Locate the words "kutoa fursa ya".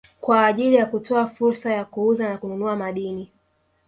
0.85-1.85